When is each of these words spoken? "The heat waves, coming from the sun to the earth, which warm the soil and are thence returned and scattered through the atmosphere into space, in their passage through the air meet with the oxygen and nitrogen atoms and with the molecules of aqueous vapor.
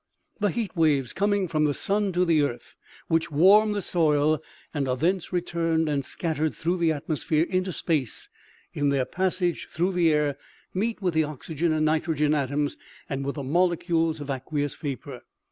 "The 0.41 0.49
heat 0.49 0.75
waves, 0.75 1.13
coming 1.13 1.47
from 1.47 1.65
the 1.65 1.75
sun 1.75 2.11
to 2.13 2.25
the 2.25 2.41
earth, 2.41 2.73
which 3.07 3.29
warm 3.29 3.73
the 3.73 3.83
soil 3.83 4.41
and 4.73 4.87
are 4.87 4.97
thence 4.97 5.31
returned 5.31 5.87
and 5.87 6.03
scattered 6.03 6.55
through 6.55 6.77
the 6.77 6.91
atmosphere 6.91 7.45
into 7.47 7.71
space, 7.71 8.27
in 8.73 8.89
their 8.89 9.05
passage 9.05 9.67
through 9.69 9.91
the 9.91 10.11
air 10.11 10.39
meet 10.73 11.03
with 11.03 11.13
the 11.13 11.23
oxygen 11.25 11.71
and 11.71 11.85
nitrogen 11.85 12.33
atoms 12.33 12.77
and 13.07 13.23
with 13.23 13.35
the 13.35 13.43
molecules 13.43 14.19
of 14.19 14.31
aqueous 14.31 14.73
vapor. 14.75 15.21